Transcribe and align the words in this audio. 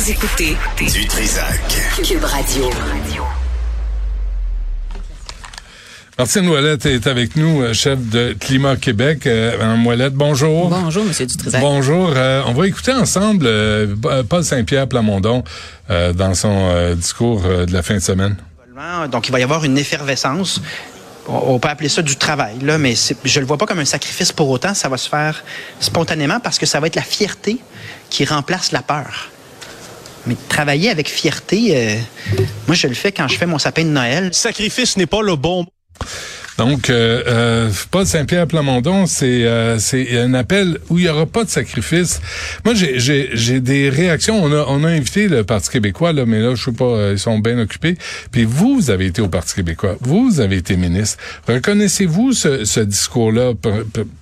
Vous 0.00 0.10
écoutez 0.12 0.56
Du 0.78 1.06
Trisac. 1.06 1.60
Cube 2.02 2.24
Radio. 2.24 2.70
Martine 6.18 6.48
Ouellette 6.48 6.86
est 6.86 7.06
avec 7.06 7.36
nous, 7.36 7.60
euh, 7.60 7.74
chef 7.74 7.98
de 8.08 8.34
Climat 8.40 8.76
Québec. 8.76 9.26
Euh, 9.26 9.58
Madame 9.58 9.86
Ouellette, 9.86 10.14
bonjour. 10.14 10.70
Bonjour, 10.70 11.04
Monsieur 11.04 11.26
Dutrisac. 11.26 11.60
Bonjour. 11.60 12.14
Euh, 12.16 12.42
on 12.46 12.54
va 12.54 12.66
écouter 12.66 12.92
ensemble 12.92 13.44
euh, 13.46 13.94
Paul 14.26 14.42
Saint-Pierre 14.42 14.88
Plamondon 14.88 15.44
euh, 15.90 16.14
dans 16.14 16.32
son 16.32 16.70
euh, 16.70 16.94
discours 16.94 17.42
euh, 17.44 17.66
de 17.66 17.74
la 17.74 17.82
fin 17.82 17.96
de 17.96 18.00
semaine. 18.00 18.36
Donc, 19.12 19.28
il 19.28 19.32
va 19.32 19.40
y 19.40 19.42
avoir 19.42 19.64
une 19.64 19.76
effervescence. 19.76 20.62
On 21.28 21.58
peut 21.58 21.68
appeler 21.68 21.90
ça 21.90 22.00
du 22.00 22.16
travail, 22.16 22.56
là, 22.62 22.78
mais 22.78 22.94
je 23.24 23.38
le 23.38 23.44
vois 23.44 23.58
pas 23.58 23.66
comme 23.66 23.80
un 23.80 23.84
sacrifice 23.84 24.32
pour 24.32 24.48
autant. 24.48 24.72
Ça 24.72 24.88
va 24.88 24.96
se 24.96 25.10
faire 25.10 25.44
spontanément 25.78 26.40
parce 26.40 26.58
que 26.58 26.64
ça 26.64 26.80
va 26.80 26.86
être 26.86 26.96
la 26.96 27.02
fierté 27.02 27.58
qui 28.08 28.24
remplace 28.24 28.72
la 28.72 28.80
peur. 28.80 29.28
Mais 30.26 30.36
travailler 30.48 30.90
avec 30.90 31.08
fierté, 31.08 31.76
euh, 31.76 31.94
moi, 32.66 32.74
je 32.76 32.86
le 32.86 32.94
fais 32.94 33.12
quand 33.12 33.28
je 33.28 33.36
fais 33.38 33.46
mon 33.46 33.58
sapin 33.58 33.84
de 33.84 33.88
Noël. 33.90 34.30
Sacrifice 34.32 34.96
n'est 34.96 35.06
pas 35.06 35.22
le 35.22 35.36
bon 35.36 35.66
Donc, 36.58 36.90
euh, 36.90 37.22
euh, 37.26 37.70
Paul 37.90 38.04
Saint-Pierre 38.06 38.46
Plamondon, 38.46 39.06
c'est 39.06 39.44
euh, 39.44 39.78
c'est 39.78 40.20
un 40.20 40.34
appel 40.34 40.78
où 40.90 40.98
il 40.98 41.06
y 41.06 41.08
aura 41.08 41.24
pas 41.24 41.44
de 41.44 41.48
sacrifice. 41.48 42.20
Moi, 42.66 42.74
j'ai- 42.74 42.98
j'ai 43.00 43.30
j'ai 43.32 43.60
des 43.60 43.88
réactions. 43.88 44.42
On 44.44 44.52
a 44.52 44.66
on 44.68 44.84
a 44.84 44.88
invité 44.88 45.26
le 45.28 45.42
Parti 45.42 45.70
québécois 45.70 46.12
là, 46.12 46.26
mais 46.26 46.40
là, 46.40 46.54
je 46.54 46.62
sais 46.66 46.72
pas, 46.72 46.84
euh, 46.84 47.12
ils 47.14 47.18
sont 47.18 47.38
bien 47.38 47.58
occupés. 47.58 47.96
Puis 48.30 48.44
vous, 48.44 48.74
vous 48.76 48.90
avez 48.90 49.06
été 49.06 49.22
au 49.22 49.28
Parti 49.28 49.54
québécois. 49.54 49.96
Vous, 50.02 50.30
vous 50.30 50.40
avez 50.40 50.56
été 50.58 50.76
ministre. 50.76 51.16
Reconnaissez-vous 51.48 52.34
ce, 52.34 52.66
ce 52.66 52.80
discours-là? 52.80 53.52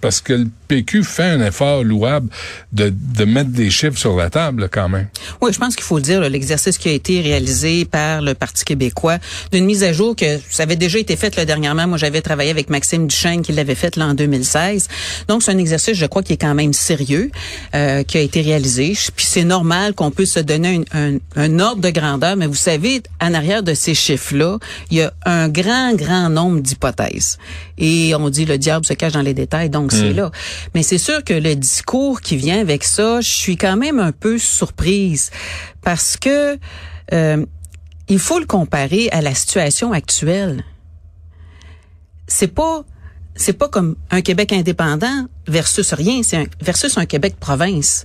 Parce 0.01 0.21
que 0.21 0.35
le 0.35 0.47
PQ 0.69 1.03
fait 1.05 1.23
un 1.25 1.45
effort 1.45 1.83
louable 1.83 2.29
de 2.73 2.93
de 3.17 3.25
mettre 3.25 3.51
des 3.51 3.71
chiffres 3.71 3.99
sur 3.99 4.15
la 4.17 4.31
table 4.31 4.63
là, 4.63 4.69
quand 4.69 4.89
même. 4.89 5.09
Oui, 5.41 5.53
je 5.53 5.59
pense 5.59 5.75
qu'il 5.75 5.85
faut 5.85 5.97
le 5.97 6.03
dire, 6.03 6.21
l'exercice 6.29 6.79
qui 6.79 6.89
a 6.89 6.93
été 6.93 7.21
réalisé 7.21 7.85
par 7.85 8.21
le 8.23 8.35
Parti 8.35 8.65
québécois 8.65 9.19
d'une 9.53 9.65
mise 9.65 9.83
à 9.83 9.93
jour 9.93 10.15
que 10.15 10.39
ça 10.51 10.63
avait 10.65 10.77
déjà 10.77 10.99
été 10.99 11.17
fait 11.17 11.35
là, 11.37 11.45
dernièrement. 11.45 11.87
Moi, 11.87 11.99
j'avais 11.99 12.21
travaillé 12.21 12.51
avec 12.51 12.71
Maxime 12.71 13.07
Duchesne 13.07 13.43
qui 13.43 13.53
l'avait 13.53 13.75
fait 13.75 13.97
là, 13.97 14.07
en 14.07 14.15
2016. 14.15 14.89
Donc, 15.29 15.43
c'est 15.43 15.51
un 15.53 15.59
exercice, 15.59 15.95
je 15.97 16.07
crois, 16.07 16.23
qui 16.23 16.35
est 16.35 16.37
quand 16.41 16.55
même 16.55 16.73
sérieux, 16.73 17.31
euh, 17.75 18.03
qui 18.05 18.19
a 18.19 18.21
été 18.21 18.41
réalisé. 18.43 18.93
Puis 19.17 19.27
c'est 19.29 19.45
normal 19.45 19.95
qu'on 19.95 20.11
puisse 20.11 20.33
se 20.35 20.41
donner 20.41 20.83
un, 20.93 21.15
un- 21.15 21.19
un 21.37 21.59
ordre 21.61 21.81
de 21.81 21.91
grandeur, 21.91 22.37
mais 22.37 22.47
vous 22.47 22.55
savez, 22.55 23.03
en 23.21 23.35
arrière 23.35 23.63
de 23.63 23.75
ces 23.75 23.95
chiffres-là, 23.95 24.59
il 24.91 24.99
y 24.99 25.03
a 25.03 25.13
un 25.25 25.49
grand, 25.49 25.95
grand 25.95 26.29
nombre 26.29 26.61
d'hypothèses. 26.61 27.39
Et 27.79 28.15
on 28.15 28.29
dit 28.29 28.45
le 28.45 28.59
diable 28.59 28.85
se 28.85 28.93
cache 28.95 29.13
dans 29.13 29.23
les 29.23 29.35
détails, 29.35 29.71
donc 29.71 29.93
c'est 29.93 30.13
là. 30.13 30.31
Mais 30.75 30.83
c'est 30.83 30.99
sûr 30.99 31.25
que 31.25 31.35
le 31.35 31.55
discours 31.55 32.21
qui 32.21 32.37
vient 32.37 32.61
avec 32.61 32.85
ça, 32.85 33.21
je 33.21 33.31
suis 33.31 33.57
quand 33.57 33.77
même 33.77 33.99
un 33.99 34.13
peu 34.13 34.39
surprise 34.39 35.31
parce 35.83 36.17
que 36.17 36.59
euh, 37.13 37.47
il 38.09 38.19
faut 38.19 38.39
le 38.39 38.47
comparer 38.47 39.09
à 39.11 39.21
la 39.21 39.35
situation 39.35 39.93
actuelle. 39.93 40.65
C'est 42.27 42.55
pas 42.55 42.85
c'est 43.35 43.53
pas 43.53 43.69
comme 43.69 43.95
un 44.11 44.21
Québec 44.21 44.53
indépendant 44.53 45.27
versus 45.49 45.93
rien, 45.95 46.21
c'est 46.23 46.37
un 46.37 46.45
versus 46.61 46.97
un 46.99 47.07
Québec 47.07 47.35
province. 47.41 48.05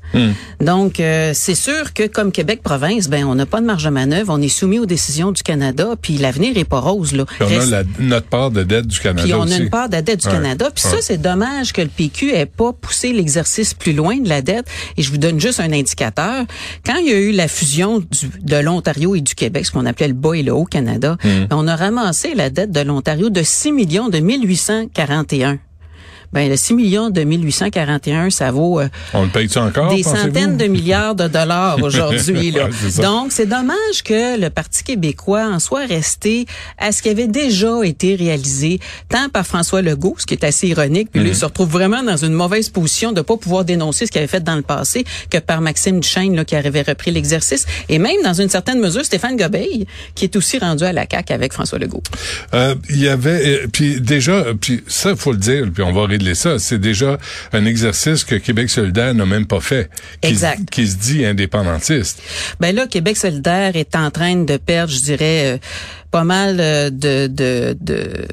Donc 0.62 1.00
euh, 1.00 1.32
c'est 1.34 1.56
sûr 1.56 1.94
que 1.94 2.08
comme 2.08 2.32
Québec 2.32 2.62
province, 2.64 3.08
ben 3.10 3.26
on 3.26 3.36
n'a 3.36 3.46
pas 3.46 3.62
de 3.62 3.66
marge 3.66 3.84
de 3.84 3.90
manœuvre, 3.90 4.34
on 4.34 4.42
est 4.42 4.48
soumis 4.48 4.80
aux 4.80 4.86
décisions 4.86 5.32
du 5.32 5.44
Canada, 5.44 5.90
puis 6.02 6.18
l'avenir 6.18 6.58
est 6.58 6.64
pas 6.64 6.80
rose 6.80 7.14
là. 7.14 7.26
Puis 7.26 7.38
on 7.58 7.60
a 7.62 7.66
la- 7.66 7.84
notre 8.00 8.28
part 8.28 8.52
de 8.52 8.64
dette 8.64 8.88
du 8.88 9.00
Canada 9.00 9.24
puis 9.24 9.34
on 9.34 9.42
aussi. 9.44 9.54
a 9.54 9.58
une 9.58 9.70
part 9.70 9.88
de 9.90 9.94
la 9.96 10.02
dette 10.02 10.22
du 10.22 10.28
Ouais. 10.28 10.34
Canada. 10.34 10.70
Puis 10.74 10.84
Ouais. 10.86 10.92
ça, 10.92 10.98
c'est 11.02 11.22
dommage 11.22 11.74
que 11.74 11.82
le 11.82 11.88
PQ 11.90 12.32
ait 12.34 12.46
pas 12.46 12.72
poussé 12.74 13.14
l'exercice 13.14 13.74
plus 13.74 13.94
loin 13.94 14.18
de 14.18 14.30
la 14.30 14.42
dette. 14.42 14.66
Et 14.98 15.02
je 15.04 15.12
vous 15.12 15.18
donne 15.18 15.40
juste 15.40 15.60
un 15.60 15.72
indicateur. 15.72 16.46
Quand 16.86 16.96
il 16.98 17.08
y 17.08 17.14
a 17.14 17.20
eu 17.20 17.32
la 17.32 17.48
fusion 17.48 18.00
du- 18.00 18.08
de 18.42 18.56
l'Ontario 18.58 19.16
et 19.16 19.22
du 19.22 19.36
Québec, 19.36 19.66
ce 19.66 19.72
qu'on 19.72 19.86
appelait 19.86 20.08
le 20.08 20.14
bas 20.14 20.34
et 20.34 20.44
le 20.44 20.54
haut 20.54 20.66
Canada, 20.66 21.18
Hmm. 21.24 21.46
ben, 21.50 21.56
on 21.58 21.68
a 21.68 21.76
ramassé 21.76 22.34
la 22.36 22.50
dette 22.50 22.72
de 22.72 22.80
l'Ontario 22.82 23.30
de 23.30 23.44
6 23.44 23.72
millions 23.72 24.10
de 24.10 24.20
1841. 24.20 25.60
Ben, 26.34 26.50
le 26.50 26.56
6 26.58 26.74
millions 26.74 27.10
de 27.10 27.22
1841, 27.24 28.30
ça 28.30 28.52
vaut 28.52 28.80
euh, 28.80 28.88
On 29.14 29.24
le 29.24 29.30
paye-tu 29.30 29.58
encore 29.60 29.94
des 29.96 30.04
centaines 30.04 30.58
de 30.58 30.66
milliards 30.66 31.16
de 31.16 31.28
dollars 31.28 31.78
aujourd'hui. 31.82 32.52
là. 32.52 32.66
Ouais. 32.66 33.04
Donc, 33.04 33.32
c'est 33.32 33.46
dommage 33.46 34.04
que 34.04 34.40
le 34.40 34.50
Parti 34.50 34.84
québécois 34.84 35.46
en 35.48 35.60
soit 35.60 35.86
resté 35.86 36.46
à 36.78 36.92
ce 36.92 37.02
qui 37.02 37.10
avait 37.10 37.28
déjà 37.28 37.84
été 37.84 38.16
réalisé, 38.16 38.80
tant 39.10 39.30
par 39.30 39.46
François 39.46 39.82
Legault, 39.82 40.16
ce 40.18 40.26
qui 40.26 40.34
est 40.34 40.44
assez 40.44 40.68
ironique, 40.68 41.10
puis 41.12 41.20
lui, 41.22 41.30
Mhm. 41.30 41.36
il 41.36 41.38
se 41.40 41.46
retrouve 41.46 41.70
vraiment 41.70 42.04
dans 42.04 42.18
une 42.18 42.34
mauvaise 42.34 42.70
position 42.70 43.12
de 43.12 43.22
pas 43.22 43.38
pouvoir 43.38 43.64
dénoncer 43.66 44.06
ce 44.06 44.12
qu'il 44.12 44.20
avait 44.20 44.28
fait 44.28 44.44
dans 44.44 44.56
le 44.56 44.62
passé, 44.62 45.04
que 45.30 45.38
par 45.38 45.62
Maxime 45.62 46.00
Duchesne, 46.00 46.36
là, 46.36 46.46
qui 46.46 46.56
avait 46.56 46.82
repris 46.82 47.12
l'exercice, 47.12 47.66
et 47.90 48.00
même, 48.00 48.22
dans 48.24 48.34
une 48.34 48.50
certaine 48.50 48.80
mesure, 48.80 49.06
Stéphane 49.06 49.38
Gobeil, 49.38 49.86
qui 50.16 50.26
est 50.26 50.36
aussi 50.36 50.58
rendu 50.58 50.84
à 50.84 50.94
la 50.94 51.06
CAQ 51.10 51.34
avec 51.34 51.54
François 51.54 51.80
Legault. 51.80 52.04
Euh, 52.54 52.76
Il 52.90 53.00
y 53.02 53.08
avait, 53.08 53.64
euh, 53.64 53.68
puis 53.72 54.02
déjà, 54.02 54.46
puis 54.60 54.84
ça, 54.88 55.16
faut 55.16 55.32
le 55.32 55.38
dire, 55.38 55.68
puis 55.74 55.84
on 55.84 55.92
va 55.94 56.02
régler 56.24 56.36
ça. 56.36 56.60
C'est 56.60 56.80
déjà 56.80 57.18
un 57.52 57.66
exercice 57.66 58.24
que 58.24 58.36
Québec 58.36 58.70
solidaire 58.70 59.14
n'a 59.14 59.26
même 59.26 59.46
pas 59.46 59.60
fait. 59.60 59.90
Qui, 60.22 60.30
Exact. 60.30 60.70
Qui 60.70 60.88
se 60.88 60.96
dit 60.96 61.26
indépendantiste. 61.26 62.22
Ben 62.60 62.76
là, 62.76 62.88
Québec 62.88 63.18
solidaire 63.18 63.76
est 63.76 63.96
en 63.96 64.10
train 64.12 64.36
de 64.36 64.58
perdre, 64.58 64.92
je 64.92 65.02
dirais, 65.02 65.54
euh, 65.54 65.58
pas 66.12 66.24
mal 66.24 66.58
euh, 66.60 66.90
de, 66.90 67.28
de, 67.28 67.78
de 67.80 68.28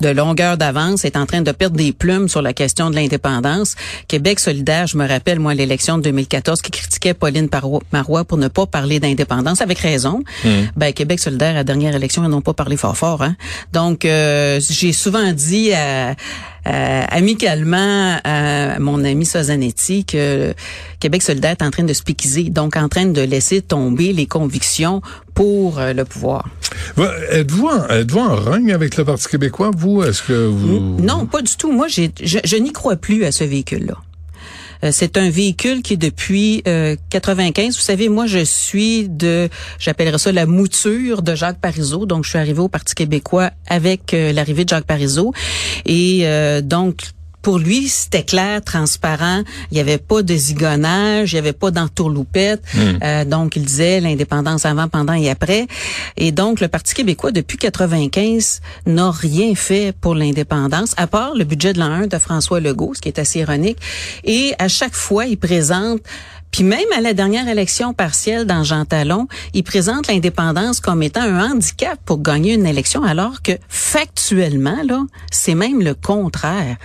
de 0.00 0.08
longueur 0.08 0.56
d'avance, 0.56 1.04
est 1.04 1.16
en 1.16 1.26
train 1.26 1.42
de 1.42 1.52
perdre 1.52 1.76
des 1.76 1.92
plumes 1.92 2.28
sur 2.28 2.42
la 2.42 2.52
question 2.52 2.90
de 2.90 2.94
l'indépendance. 2.94 3.76
Québec 4.08 4.40
solidaire, 4.40 4.86
je 4.86 4.96
me 4.96 5.06
rappelle, 5.06 5.38
moi, 5.38 5.54
l'élection 5.54 5.98
de 5.98 6.02
2014, 6.02 6.60
qui 6.62 6.70
critiquait 6.70 7.14
Pauline 7.14 7.48
Marois 7.92 8.24
pour 8.24 8.38
ne 8.38 8.48
pas 8.48 8.66
parler 8.66 9.00
d'indépendance, 9.00 9.60
avec 9.60 9.78
raison. 9.78 10.22
Ben, 10.76 10.92
Québec 10.92 11.20
solidaire, 11.20 11.50
à 11.50 11.54
la 11.54 11.64
dernière 11.64 11.94
élection, 11.94 12.24
ils 12.24 12.30
n'ont 12.30 12.40
pas 12.40 12.54
parlé 12.54 12.76
fort 12.76 12.96
fort. 12.96 13.22
Hein? 13.22 13.36
Donc, 13.72 14.04
euh, 14.04 14.60
j'ai 14.60 14.92
souvent 14.92 15.32
dit 15.32 15.72
à, 15.72 16.14
à- 16.64 17.04
amicalement 17.14 18.18
à 18.24 18.78
mon 18.78 19.04
ami 19.04 19.24
Sozanetti 19.26 20.04
que 20.04 20.54
Québec 21.00 21.22
solidaire 21.22 21.52
est 21.52 21.62
en 21.62 21.70
train 21.70 21.84
de 21.84 21.92
se 21.92 22.02
piquiser, 22.02 22.44
donc 22.44 22.76
en 22.76 22.88
train 22.88 23.06
de 23.06 23.20
laisser 23.20 23.62
tomber 23.62 24.12
les 24.12 24.26
convictions 24.26 25.02
pour 25.34 25.78
euh, 25.78 25.92
le 25.92 26.04
pouvoir. 26.04 26.46
Êtes-vous 27.30 27.68
en, 27.68 28.26
en 28.26 28.36
rogne 28.36 28.72
avec 28.72 28.96
le 28.96 29.04
Parti 29.04 29.28
québécois, 29.28 29.70
vous? 29.76 30.02
Est-ce 30.02 30.22
que 30.22 30.32
vous... 30.46 30.96
Non, 31.00 31.26
pas 31.26 31.42
du 31.42 31.56
tout. 31.56 31.72
Moi, 31.72 31.88
j'ai, 31.88 32.10
je, 32.22 32.38
je 32.44 32.56
n'y 32.56 32.72
crois 32.72 32.96
plus 32.96 33.24
à 33.24 33.32
ce 33.32 33.44
véhicule-là. 33.44 33.94
Euh, 34.84 34.90
C'est 34.92 35.16
un 35.16 35.30
véhicule 35.30 35.82
qui 35.82 35.96
depuis 35.96 36.62
euh, 36.66 36.96
95, 37.10 37.76
vous 37.76 37.80
savez, 37.80 38.08
moi 38.08 38.26
je 38.26 38.44
suis 38.44 39.08
de, 39.08 39.48
j'appellerais 39.78 40.18
ça 40.18 40.32
la 40.32 40.46
mouture 40.46 41.22
de 41.22 41.34
Jacques 41.34 41.60
Parizeau. 41.60 42.06
Donc 42.06 42.24
je 42.24 42.30
suis 42.30 42.38
arrivée 42.38 42.60
au 42.60 42.68
Parti 42.68 42.94
québécois 42.94 43.50
avec 43.66 44.14
euh, 44.14 44.32
l'arrivée 44.32 44.64
de 44.64 44.70
Jacques 44.70 44.86
Parizeau 44.86 45.32
et 45.86 46.20
euh, 46.24 46.60
donc 46.60 47.02
pour 47.42 47.58
lui, 47.58 47.88
c'était 47.88 48.22
clair, 48.22 48.62
transparent. 48.62 49.42
Il 49.70 49.74
n'y 49.74 49.80
avait 49.80 49.98
pas 49.98 50.22
de 50.22 50.34
zigonnage, 50.34 51.32
il 51.32 51.36
n'y 51.36 51.38
avait 51.38 51.52
pas 51.52 51.70
d'entourloupette. 51.70 52.62
Euh, 53.02 53.24
donc, 53.24 53.56
il 53.56 53.64
disait 53.64 54.00
l'indépendance 54.00 54.66
avant, 54.66 54.88
pendant 54.88 55.14
et 55.14 55.30
après. 55.30 55.66
Et 56.16 56.32
donc, 56.32 56.60
le 56.60 56.68
Parti 56.68 56.94
québécois, 56.94 57.32
depuis 57.32 57.58
95, 57.58 58.60
n'a 58.86 59.10
rien 59.10 59.54
fait 59.54 59.94
pour 60.00 60.14
l'indépendance, 60.14 60.94
à 60.96 61.06
part 61.06 61.34
le 61.34 61.44
budget 61.44 61.72
de 61.72 61.78
l'an 61.78 61.90
1 61.90 62.06
de 62.08 62.18
François 62.18 62.60
Legault, 62.60 62.94
ce 62.94 63.00
qui 63.00 63.08
est 63.08 63.18
assez 63.18 63.40
ironique. 63.40 63.78
Et 64.24 64.54
à 64.58 64.68
chaque 64.68 64.94
fois, 64.94 65.26
il 65.26 65.38
présente 65.38 66.00
puis 66.50 66.64
même 66.64 66.80
à 66.96 67.00
la 67.00 67.14
dernière 67.14 67.48
élection 67.48 67.94
partielle 67.94 68.44
dans 68.44 68.64
Jean 68.64 68.84
Talon, 68.84 69.28
il 69.54 69.62
présente 69.62 70.08
l'indépendance 70.08 70.80
comme 70.80 71.02
étant 71.02 71.22
un 71.22 71.52
handicap 71.52 71.98
pour 72.04 72.20
gagner 72.20 72.54
une 72.54 72.66
élection, 72.66 73.04
alors 73.04 73.42
que 73.42 73.52
factuellement, 73.68 74.82
là, 74.84 75.02
c'est 75.30 75.54
même 75.54 75.80
le 75.80 75.94
contraire. 75.94 76.76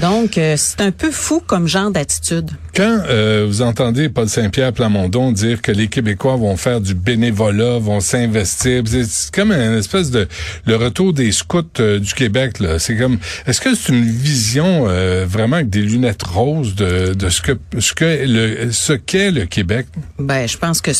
Donc, 0.00 0.36
euh, 0.36 0.54
c'est 0.56 0.80
un 0.80 0.90
peu 0.90 1.12
fou 1.12 1.40
comme 1.46 1.68
genre 1.68 1.90
d'attitude. 1.92 2.50
Quand 2.74 3.02
euh, 3.08 3.44
vous 3.46 3.62
entendez 3.62 4.08
Paul 4.08 4.28
Saint-Pierre 4.28 4.72
Plamondon 4.72 5.30
dire 5.30 5.62
que 5.62 5.70
les 5.70 5.86
Québécois 5.86 6.34
vont 6.36 6.56
faire 6.56 6.80
du 6.80 6.94
bénévolat, 6.94 7.78
vont 7.78 8.00
s'investir, 8.00 8.82
c'est- 8.86 9.30
comme 9.32 9.52
une 9.52 9.78
espèce 9.78 10.10
de 10.10 10.26
le 10.66 10.74
retour 10.76 11.12
des 11.12 11.30
scouts 11.30 11.62
euh, 11.78 12.00
du 12.00 12.14
Québec. 12.14 12.58
là. 12.58 12.80
C'est 12.80 12.96
comme, 12.96 13.18
est-ce 13.46 13.60
que 13.60 13.74
c'est 13.76 13.92
une 13.92 14.02
vision 14.04 14.86
euh, 14.88 15.24
vraiment 15.28 15.56
avec 15.56 15.70
des 15.70 15.82
lunettes 15.82 16.22
roses 16.24 16.74
de, 16.74 17.14
de 17.14 17.28
ce 17.28 17.40
que 17.42 17.52
ce 17.78 17.92
que 17.92 18.26
le 18.26 18.72
ce 18.72 18.94
qu'est 18.94 19.30
le 19.30 19.44
Québec? 19.46 19.86
Ben, 20.18 20.48
je 20.48 20.56
pense 20.58 20.80
que 20.80 20.90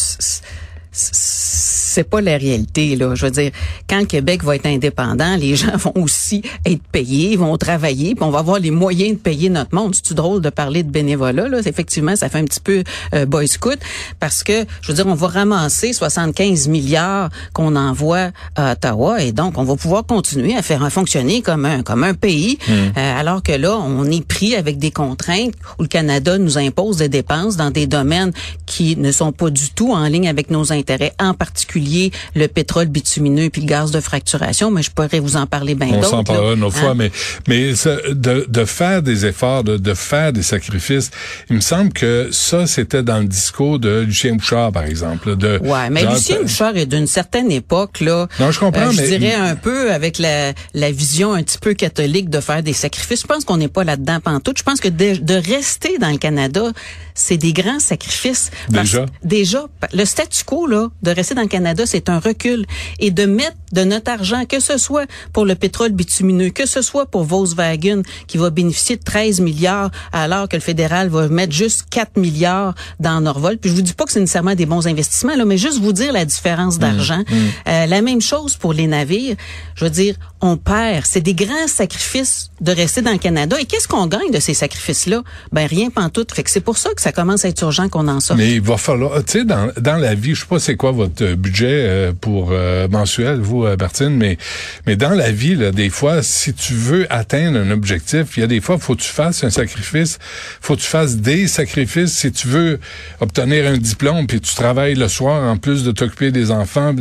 c'est 0.93 2.05
pas 2.05 2.21
la 2.21 2.37
réalité 2.37 2.97
là. 2.97 3.15
Je 3.15 3.25
veux 3.25 3.31
dire, 3.31 3.51
quand 3.89 4.01
le 4.01 4.07
Québec 4.07 4.45
va 4.45 4.57
être 4.57 4.67
indépendant, 4.67 5.37
les 5.37 5.57
gens 5.63 5.77
vont 5.77 5.93
aussi 5.97 6.43
être 6.67 6.83
payés, 6.93 7.37
vont 7.37 7.57
travailler, 7.57 8.15
puis 8.15 8.25
on 8.25 8.31
va 8.31 8.41
avoir 8.41 8.59
les 8.59 8.71
moyens 8.71 9.17
de 9.17 9.19
payer 9.19 9.49
notre 9.49 9.75
monde. 9.75 9.95
C'est 9.95 10.15
drôle 10.15 10.41
de 10.41 10.51
parler 10.51 10.83
de 10.83 10.91
bénévolat 10.91 11.49
là? 11.49 11.61
Effectivement, 11.65 12.17
ça 12.17 12.29
fait 12.29 12.39
un 12.39 12.45
petit 12.45 12.61
peu 12.61 12.85
euh, 13.15 13.27
boy 13.27 13.49
scout 13.49 13.79
parce 14.21 14.43
que 14.43 14.65
je 14.83 14.89
veux 14.89 14.95
dire, 14.95 15.07
on 15.07 15.15
va 15.15 15.29
ramasser 15.29 15.93
75 15.93 16.69
milliards 16.69 17.31
qu'on 17.53 17.77
envoie 17.77 18.31
à 18.57 18.73
Ottawa 18.73 19.23
et 19.23 19.33
donc 19.33 19.59
on 19.59 19.65
va 19.65 19.77
pouvoir 19.77 20.05
continuer 20.05 20.57
à 20.57 20.63
faire 20.63 20.91
fonctionner 20.93 21.43
comme 21.43 21.65
un 21.65 21.83
comme 21.83 22.05
un 22.05 22.15
pays, 22.15 22.59
hmm. 22.69 22.73
euh, 22.73 23.21
alors 23.21 23.43
que 23.43 23.53
là, 23.53 23.77
on 23.77 24.05
est 24.05 24.27
pris 24.27 24.55
avec 24.55 24.79
des 24.79 24.91
contraintes 24.91 25.55
où 25.79 25.83
le 25.83 25.89
Canada 25.89 26.39
nous 26.39 26.59
impose 26.59 26.99
des 26.99 27.09
dépenses 27.09 27.57
dans 27.57 27.71
des 27.71 27.87
domaines 27.87 28.33
qui 28.67 28.97
ne 28.97 29.13
sont 29.13 29.33
pas 29.33 29.51
du 29.51 29.71
tout 29.71 29.93
en 29.93 30.07
ligne 30.07 30.29
avec 30.29 30.51
nos 30.51 30.73
intérêts, 30.73 30.82
en 31.19 31.35
particulier 31.35 32.11
le 32.35 32.49
pétrole 32.49 32.87
bitumineux 32.87 33.51
puis 33.51 33.63
le 33.63 33.67
gaz 33.67 33.91
de 33.91 34.01
fracturation, 34.01 34.71
mais 34.71 34.83
je 34.83 34.91
pourrais 34.91 35.21
vous 35.21 35.37
en 35.37 35.47
parler 35.47 35.75
bien 35.75 35.89
d'autres. 35.89 36.09
On 36.09 36.11
s'en 36.19 36.25
parlera 36.25 36.55
une 36.55 36.65
autre 36.65 36.77
fois, 36.77 36.91
hein? 36.91 36.95
mais 36.95 37.11
mais 37.49 37.73
de, 37.73 38.47
de 38.49 38.65
faire 38.65 39.03
des 39.03 39.27
efforts, 39.27 39.65
de, 39.65 39.77
de 39.77 39.95
faire 39.95 40.33
des 40.33 40.43
sacrifices, 40.43 41.11
il 41.51 41.57
me 41.57 41.61
semble 41.61 41.93
que 41.93 42.29
ça, 42.33 42.67
c'était 42.67 43.03
dans 43.03 43.19
le 43.19 43.27
discours 43.27 43.79
de 43.79 44.01
Lucien 44.01 44.35
Bouchard, 44.35 44.73
par 44.73 44.85
exemple. 44.85 45.37
De, 45.37 45.59
ouais, 45.59 45.91
mais 45.91 46.05
Lucien 46.05 46.41
Bouchard 46.43 46.77
est 46.77 46.87
d'une 46.87 47.07
certaine 47.07 47.51
époque, 47.51 48.01
là. 48.01 48.27
Non, 48.41 48.51
je 48.51 48.61
comprends, 48.61 48.89
euh, 48.89 48.93
je 48.93 49.03
dirais 49.03 49.35
un 49.35 49.57
peu 49.57 49.93
avec 49.93 50.19
la, 50.19 50.53
la 50.75 50.91
vision 50.91 51.35
un 51.35 51.43
petit 51.43 51.59
peu 51.59 51.75
catholique 51.75 52.31
de 52.31 52.41
faire 52.41 52.63
des 52.63 52.73
sacrifices. 52.73 53.23
Je 53.23 53.27
pense 53.27 53.45
qu'on 53.45 53.57
n'est 53.57 53.69
pas 53.69 53.85
là-dedans 53.85 54.21
pantoute. 54.21 54.59
Je 54.59 54.63
pense 54.63 54.81
que 54.81 54.89
de, 54.89 55.17
de 55.17 55.35
rester 55.35 55.99
dans 55.99 56.11
le 56.11 56.19
Canada, 56.19 56.73
c'est 57.15 57.37
des 57.37 57.53
grands 57.53 57.81
sacrifices. 57.81 58.51
Déjà? 58.69 59.07
déjà, 59.23 59.67
le 59.93 60.05
statu 60.05 60.45
quo, 60.45 60.67
là, 60.67 60.89
de 61.03 61.11
rester 61.11 61.35
dans 61.35 61.43
le 61.43 61.49
Canada, 61.49 61.85
c'est 61.87 62.09
un 62.09 62.19
recul. 62.19 62.67
Et 62.99 63.11
de 63.11 63.25
mettre 63.25 63.57
de 63.73 63.85
notre 63.85 64.11
argent, 64.11 64.45
que 64.45 64.61
ce 64.61 64.79
soit 64.79 65.07
pour 65.33 65.45
le 65.45 65.55
pétrole 65.55 65.93
bitumineux, 65.93 66.51
que 66.51 66.67
ce 66.67 66.83
soit 66.83 67.07
pour 67.07 67.25
Volkswagen, 67.25 68.03
qui 68.27 68.39
va 68.39 68.51
bénéficier 68.51 68.97
de 68.97 69.03
13 69.03 69.41
milliards, 69.41 69.91
alors 70.13 70.49
que 70.49 70.57
le 70.57 70.63
fédéral 70.63 71.09
va 71.09 71.29
mettre 71.29 71.53
juste 71.53 71.87
4 71.91 72.19
milliards 72.19 72.75
dans 73.01 73.21
Norvol. 73.21 73.59
Puis 73.59 73.71
je 73.71 73.75
vous 73.75 73.83
dis 73.83 73.95
pas 73.95 74.05
que 74.05 74.13
c'est 74.13 74.21
nécessairement 74.21 74.55
des 74.55 74.67
bons 74.67 74.87
investissements, 74.87 75.37
là, 75.37 75.45
mais 75.45 75.59
juste 75.59 75.81
vous 75.81 75.93
dire 75.93 76.13
la 76.13 76.25
différence 76.25 76.77
mmh, 76.77 76.81
d'argent. 76.81 77.19
Mmh. 77.21 77.35
Euh, 77.69 77.87
la 77.87 78.03
même 78.03 78.21
chose 78.21 78.57
pour 78.57 78.73
les 78.73 78.87
navires. 78.87 79.37
Je 79.75 79.85
veux 79.85 79.91
dire, 79.91 80.17
on 80.41 80.57
perd. 80.57 81.05
C'est 81.07 81.21
des 81.21 81.35
grands 81.35 81.69
sacrifices 81.69 82.51
de 82.61 82.73
rester 82.73 83.03
dans 83.03 83.13
le 83.13 83.19
Canada. 83.19 83.57
Et 83.61 83.65
qu'est-ce 83.65 83.89
qu'on 83.89 84.07
gagne 84.07 84.31
de 84.31 84.41
ces 84.41 84.55
sacrifices-là? 84.55 85.23
Ben, 85.53 85.67
rien 85.67 85.91
pantoute. 85.91 86.33
Fait 86.33 86.43
que 86.43 86.51
c'est 86.51 86.61
pour 86.61 86.79
ça 86.79 86.91
que 86.95 87.02
ça 87.03 87.11
commence 87.11 87.45
à 87.45 87.49
être 87.49 87.61
urgent 87.63 87.89
qu'on 87.89 88.07
en 88.07 88.21
sorte. 88.21 88.39
Mais 88.39 88.53
il 88.53 88.61
va 88.61 88.77
falloir, 88.77 89.25
tu 89.25 89.41
sais, 89.41 89.45
dans, 89.45 89.73
dans 89.77 89.97
la 89.97 90.15
vie, 90.15 90.37
je 90.37 90.43
sais 90.43 90.47
pas 90.47 90.61
c'est 90.61 90.77
quoi 90.77 90.93
votre 90.93 91.35
budget 91.35 91.67
euh, 91.69 92.13
pour 92.19 92.51
euh, 92.53 92.87
mensuel, 92.87 93.41
vous, 93.41 93.65
euh, 93.65 93.75
Bertine, 93.75 94.17
mais, 94.17 94.39
mais 94.87 94.95
dans 94.95 95.11
la 95.11 95.33
vie, 95.33 95.57
là, 95.57 95.73
des 95.73 95.91
fois, 95.91 96.23
si 96.23 96.55
tu 96.55 96.75
veux 96.75 97.13
atteindre 97.13 97.59
un 97.59 97.73
objectif, 97.73 98.37
il 98.37 98.41
y 98.41 98.43
a 98.45 98.47
des 98.47 98.61
fois, 98.61 98.79
faut 98.79 98.95
que 98.95 99.01
tu 99.01 99.09
fasses 99.09 99.43
un 99.43 99.51
sacrifice, 99.51 100.21
faut 100.61 100.77
que 100.77 100.81
tu 100.81 100.87
fasses 100.87 101.17
des 101.17 101.49
sacrifices. 101.49 102.13
Si 102.13 102.31
tu 102.31 102.47
veux 102.47 102.79
obtenir 103.19 103.67
un 103.67 103.79
diplôme, 103.79 104.29
puis 104.29 104.41
tu 104.41 104.55
travailles 104.55 104.95
le 104.95 105.09
soir 105.09 105.43
en 105.43 105.57
plus 105.57 105.83
de 105.83 105.91
t'occuper 105.91 106.31
des 106.31 106.53
enfants, 106.53 106.95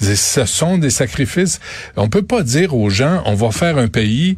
ce 0.00 0.46
sont 0.46 0.78
des 0.78 0.90
sacrifices. 0.90 1.60
On 1.96 2.08
peut 2.08 2.22
pas 2.22 2.42
dire 2.42 2.74
aux 2.74 2.90
gens, 2.90 3.22
on 3.24 3.34
va 3.34 3.52
faire 3.52 3.78
un 3.78 3.86
pays 3.86 4.36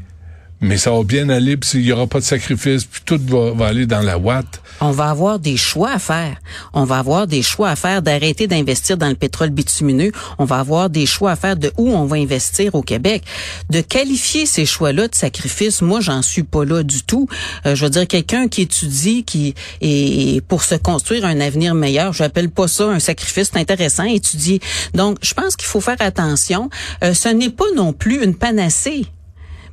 mais 0.61 0.79
ça 0.79 0.91
va 0.91 1.03
bien 1.03 1.29
aller, 1.29 1.56
puis 1.56 1.70
il 1.75 1.82
y 1.82 1.93
aura 1.93 2.06
pas 2.06 2.19
de 2.19 2.25
sacrifice, 2.25 2.85
puis 2.85 3.03
tout 3.05 3.20
va, 3.29 3.67
aller 3.67 3.87
dans 3.87 4.00
la 4.00 4.19
ouate. 4.19 4.62
On 4.81 4.91
va 4.91 5.11
avoir 5.11 5.38
des 5.38 5.56
choix 5.56 5.93
à 5.93 5.99
faire. 5.99 6.37
On 6.73 6.85
va 6.85 6.99
avoir 6.99 7.26
des 7.26 7.43
choix 7.43 7.70
à 7.70 7.76
faire 7.76 8.03
d'arrêter 8.03 8.47
d'investir 8.47 8.97
dans 8.97 9.08
le 9.08 9.14
pétrole 9.14 9.50
bitumineux. 9.50 10.12
On 10.38 10.44
va 10.44 10.58
avoir 10.58 10.91
des 10.91 11.06
choix 11.06 11.32
à 11.32 11.37
faire 11.37 11.56
de 11.56 11.73
où 11.79 11.91
on 11.91 12.05
va 12.05 12.17
investir 12.17 12.75
au 12.75 12.82
Québec. 12.82 13.23
De 13.70 13.81
qualifier 13.81 14.47
ces 14.47 14.67
choix-là 14.67 15.08
de 15.08 15.14
sacrifice, 15.14 15.82
moi, 15.82 16.00
j'en 16.00 16.23
suis 16.23 16.43
pas 16.43 16.64
là 16.64 16.82
du 16.82 17.03
tout. 17.03 17.29
Euh, 17.64 17.75
je 17.75 17.85
veux 17.85 17.91
dire, 17.91 18.06
quelqu'un 18.06 18.49
qui 18.49 18.62
étudie, 18.62 19.25
qui 19.25 19.55
est 19.81 20.41
pour 20.47 20.62
se 20.62 20.75
construire 20.75 21.25
un 21.25 21.41
avenir 21.41 21.75
meilleur, 21.75 22.12
je 22.12 22.23
n'appelle 22.23 22.50
pas 22.50 22.69
ça 22.69 22.85
un 22.85 22.99
sacrifice. 22.99 23.50
Intéressant, 23.55 24.05
étudier. 24.05 24.61
Donc, 24.94 25.17
je 25.23 25.32
pense 25.32 25.56
qu'il 25.56 25.67
faut 25.67 25.81
faire 25.81 25.97
attention. 26.00 26.69
Euh, 27.03 27.14
ce 27.14 27.29
n'est 27.29 27.50
pas 27.50 27.64
non 27.75 27.94
plus 27.94 28.23
une 28.23 28.35
panacée. 28.35 29.06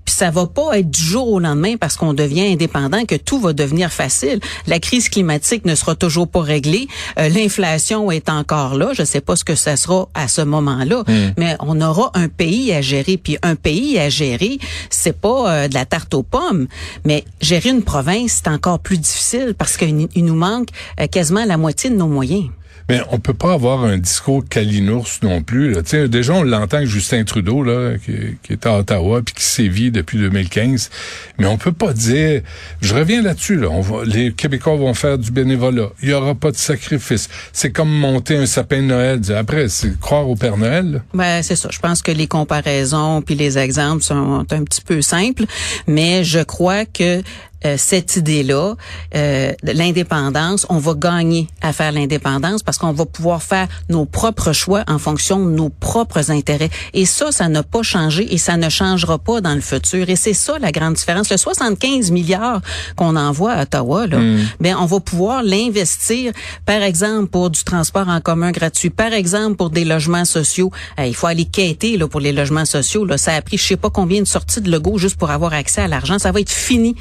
Puis 0.05 0.15
ça 0.15 0.31
va 0.31 0.47
pas 0.47 0.79
être 0.79 0.89
du 0.89 1.03
jour 1.03 1.31
au 1.31 1.39
lendemain 1.39 1.75
parce 1.77 1.95
qu'on 1.95 2.13
devient 2.13 2.47
indépendant 2.51 3.05
que 3.05 3.15
tout 3.15 3.39
va 3.39 3.53
devenir 3.53 3.91
facile. 3.91 4.39
La 4.67 4.79
crise 4.79 5.09
climatique 5.09 5.65
ne 5.65 5.75
sera 5.75 5.95
toujours 5.95 6.27
pas 6.27 6.41
réglée. 6.41 6.87
Euh, 7.19 7.29
l'inflation 7.29 8.11
est 8.11 8.29
encore 8.29 8.75
là. 8.75 8.89
Je 8.93 9.03
sais 9.03 9.21
pas 9.21 9.35
ce 9.35 9.43
que 9.43 9.55
ça 9.55 9.77
sera 9.77 10.09
à 10.13 10.27
ce 10.27 10.41
moment-là, 10.41 11.03
hmm. 11.07 11.33
mais 11.37 11.55
on 11.59 11.79
aura 11.81 12.11
un 12.13 12.27
pays 12.27 12.73
à 12.73 12.81
gérer. 12.81 13.17
Puis 13.17 13.37
un 13.41 13.55
pays 13.55 13.97
à 13.99 14.09
gérer, 14.09 14.59
c'est 14.89 15.19
pas 15.19 15.51
euh, 15.51 15.67
de 15.67 15.73
la 15.73 15.85
tarte 15.85 16.13
aux 16.13 16.23
pommes, 16.23 16.67
mais 17.05 17.23
gérer 17.41 17.69
une 17.69 17.83
province 17.83 18.23
c'est 18.43 18.49
encore 18.49 18.79
plus 18.79 18.97
difficile 18.97 19.53
parce 19.57 19.77
qu'il 19.77 20.07
nous 20.15 20.35
manque 20.35 20.69
euh, 20.99 21.07
quasiment 21.07 21.45
la 21.45 21.57
moitié 21.57 21.89
de 21.89 21.95
nos 21.95 22.07
moyens. 22.07 22.49
Mais 22.89 23.01
on 23.11 23.19
peut 23.19 23.33
pas 23.33 23.53
avoir 23.53 23.83
un 23.83 23.97
discours 23.97 24.43
calinours 24.47 25.07
non 25.21 25.41
plus. 25.41 25.73
Là. 25.73 26.07
déjà, 26.07 26.33
on 26.33 26.43
l'entend 26.43 26.77
avec 26.77 26.89
Justin 26.89 27.23
Trudeau, 27.23 27.63
là, 27.63 27.93
qui, 27.97 28.53
est 28.53 28.65
à 28.65 28.79
Ottawa, 28.79 29.21
puis 29.21 29.35
qui 29.35 29.43
sévit 29.43 29.91
depuis 29.91 30.17
2015. 30.17 30.89
Mais 31.37 31.45
on 31.45 31.57
peut 31.57 31.71
pas 31.71 31.93
dire... 31.93 32.41
Je 32.81 32.93
reviens 32.93 33.21
là-dessus. 33.21 33.55
Là. 33.55 33.69
Les 34.05 34.33
Québécois 34.33 34.75
vont 34.75 34.93
faire 34.93 35.17
du 35.17 35.31
bénévolat. 35.31 35.89
Il 36.01 36.09
y 36.09 36.13
aura 36.13 36.35
pas 36.35 36.51
de 36.51 36.57
sacrifice. 36.57 37.29
C'est 37.51 37.71
comme 37.71 37.89
monter 37.89 38.35
un 38.35 38.45
sapin 38.45 38.81
de 38.81 38.87
Noël. 38.87 39.19
Après, 39.35 39.69
c'est 39.69 39.99
croire 39.99 40.29
au 40.29 40.35
Père 40.35 40.57
Noël. 40.57 41.03
Ben, 41.13 41.41
c'est 41.41 41.55
ça. 41.55 41.69
Je 41.71 41.79
pense 41.79 42.01
que 42.01 42.11
les 42.11 42.27
comparaisons 42.27 43.21
puis 43.21 43.35
les 43.35 43.57
exemples 43.57 44.03
sont 44.03 44.45
un 44.51 44.63
petit 44.63 44.81
peu 44.81 45.01
simples. 45.01 45.45
Mais 45.87 46.23
je 46.23 46.39
crois 46.39 46.85
que 46.85 47.21
euh, 47.65 47.75
cette 47.77 48.15
idée-là, 48.15 48.75
euh, 49.15 49.53
l'indépendance, 49.63 50.65
on 50.69 50.77
va 50.77 50.93
gagner 50.95 51.47
à 51.61 51.73
faire 51.73 51.91
l'indépendance 51.91 52.63
parce 52.63 52.77
qu'on 52.77 52.91
va 52.91 53.05
pouvoir 53.05 53.41
faire 53.41 53.67
nos 53.89 54.05
propres 54.05 54.51
choix 54.51 54.83
en 54.87 54.99
fonction 54.99 55.45
de 55.45 55.51
nos 55.51 55.69
propres 55.69 56.31
intérêts. 56.31 56.69
Et 56.93 57.05
ça, 57.05 57.31
ça 57.31 57.47
n'a 57.47 57.63
pas 57.63 57.83
changé 57.83 58.33
et 58.33 58.37
ça 58.37 58.57
ne 58.57 58.69
changera 58.69 59.17
pas 59.17 59.41
dans 59.41 59.55
le 59.55 59.61
futur. 59.61 60.09
Et 60.09 60.15
c'est 60.15 60.33
ça 60.33 60.59
la 60.59 60.71
grande 60.71 60.95
différence. 60.95 61.29
Le 61.29 61.37
75 61.37 62.11
milliards 62.11 62.61
qu'on 62.95 63.15
envoie 63.15 63.53
à 63.53 63.61
Ottawa, 63.63 64.07
là, 64.07 64.17
mm. 64.17 64.47
ben 64.59 64.75
on 64.79 64.85
va 64.85 64.99
pouvoir 64.99 65.43
l'investir, 65.43 66.33
par 66.65 66.81
exemple 66.81 67.27
pour 67.27 67.49
du 67.49 67.63
transport 67.63 68.09
en 68.09 68.19
commun 68.19 68.51
gratuit, 68.51 68.89
par 68.89 69.13
exemple 69.13 69.55
pour 69.55 69.69
des 69.69 69.85
logements 69.85 70.25
sociaux. 70.25 70.71
il 70.99 71.15
faut 71.15 71.27
aller 71.27 71.45
quêter 71.45 71.97
là 71.97 72.07
pour 72.07 72.19
les 72.19 72.31
logements 72.31 72.65
sociaux. 72.65 73.05
Là, 73.05 73.17
ça 73.17 73.33
a 73.33 73.41
pris 73.41 73.57
je 73.57 73.65
sais 73.65 73.77
pas 73.77 73.89
combien 73.89 74.21
de 74.21 74.27
sorties 74.27 74.61
de 74.61 74.69
logo 74.69 74.97
juste 74.97 75.17
pour 75.17 75.31
avoir 75.31 75.53
accès 75.53 75.81
à 75.81 75.87
l'argent. 75.87 76.19
Ça 76.19 76.31
va 76.31 76.41
être 76.41 76.51
fini. 76.51 76.95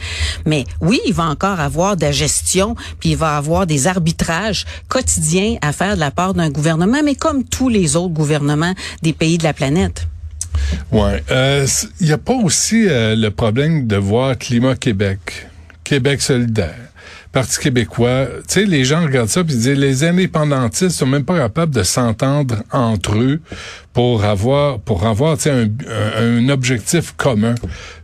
Mais 0.46 0.51
oui, 0.81 1.00
il 1.06 1.14
va 1.14 1.25
encore 1.25 1.60
avoir 1.60 1.96
de 1.96 2.02
la 2.02 2.12
gestion, 2.12 2.75
puis 3.00 3.10
il 3.10 3.16
va 3.16 3.37
avoir 3.37 3.66
des 3.66 3.87
arbitrages 3.87 4.64
quotidiens 4.88 5.56
à 5.62 5.72
faire 5.72 5.94
de 5.94 6.00
la 6.00 6.10
part 6.10 6.34
d'un 6.34 6.50
gouvernement, 6.50 7.02
mais 7.04 7.14
comme 7.14 7.44
tous 7.44 7.69
les 7.69 7.96
autres 7.96 8.14
gouvernements 8.14 8.75
des 9.02 9.12
pays 9.12 9.38
de 9.38 9.44
la 9.44 9.52
planète. 9.52 10.06
Ouais, 10.90 11.22
euh, 11.31 11.66
il 12.00 12.06
n'y 12.06 12.12
a 12.12 12.19
pas 12.19 12.34
aussi 12.34 12.87
euh, 12.88 13.16
le 13.16 13.31
problème 13.31 13.87
de 13.87 13.96
voir 13.96 14.37
Climat 14.38 14.75
Québec, 14.75 15.49
Québec 15.84 16.20
solidaire. 16.20 16.93
Parti 17.32 17.58
québécois, 17.58 18.26
tu 18.46 18.60
sais, 18.60 18.64
les 18.66 18.84
gens 18.84 19.02
regardent 19.02 19.31
ça 19.31 19.43
puis 19.43 19.55
disent 19.55 19.69
les 19.69 20.05
indépendantistes 20.05 20.91
sont 20.91 21.06
même 21.06 21.24
pas 21.24 21.38
capables 21.38 21.74
de 21.74 21.82
s'entendre 21.82 22.56
entre 22.70 23.17
eux 23.17 23.41
pour 23.94 24.26
avoir 24.26 24.79
pour 24.81 25.06
avoir 25.06 25.38
un, 25.46 26.48
objectif 26.50 27.15
commun 27.17 27.55